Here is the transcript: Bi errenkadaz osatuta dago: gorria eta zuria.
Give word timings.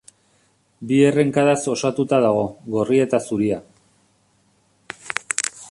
Bi 0.91 0.97
errenkadaz 1.09 1.59
osatuta 1.73 2.21
dago: 2.25 2.41
gorria 2.77 3.07
eta 3.09 3.21
zuria. 3.27 3.61